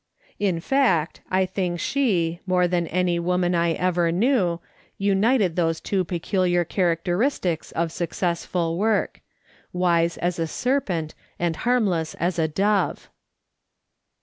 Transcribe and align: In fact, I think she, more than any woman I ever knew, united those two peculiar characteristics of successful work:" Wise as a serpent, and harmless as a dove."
In 0.39 0.59
fact, 0.59 1.21
I 1.29 1.45
think 1.45 1.79
she, 1.79 2.39
more 2.47 2.67
than 2.67 2.87
any 2.87 3.19
woman 3.19 3.53
I 3.53 3.73
ever 3.73 4.11
knew, 4.11 4.59
united 4.97 5.55
those 5.55 5.79
two 5.79 6.03
peculiar 6.03 6.65
characteristics 6.65 7.71
of 7.73 7.91
successful 7.91 8.79
work:" 8.79 9.21
Wise 9.73 10.17
as 10.17 10.39
a 10.39 10.47
serpent, 10.47 11.13
and 11.37 11.55
harmless 11.55 12.15
as 12.15 12.39
a 12.39 12.47
dove." 12.47 13.11